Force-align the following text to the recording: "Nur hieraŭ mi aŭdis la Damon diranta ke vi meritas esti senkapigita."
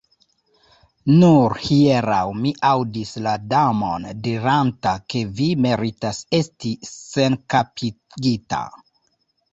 "Nur 1.23 1.53
hieraŭ 1.65 2.23
mi 2.37 2.53
aŭdis 2.69 3.11
la 3.27 3.35
Damon 3.53 4.09
diranta 4.29 4.95
ke 5.15 5.23
vi 5.41 5.51
meritas 5.67 6.25
esti 6.41 6.75
senkapigita." 6.95 8.65